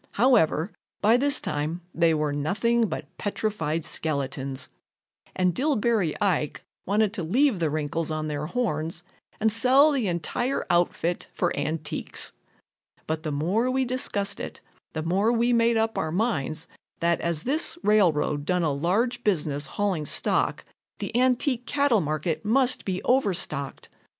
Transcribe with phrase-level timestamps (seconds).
[0.13, 4.69] However, by this time they were nothing but petrified skeletons,
[5.35, 9.03] and Dillbery Ike wanted to leave the wrinkles on their horns
[9.39, 12.31] and sell the entire outfit for antiques.
[13.05, 14.59] But the more we discussed it,
[14.93, 16.65] the more we made up our minds
[16.99, 20.65] that as this railroad done a large business hauling stock,
[20.97, 23.87] the antique cattle market must be overstocked.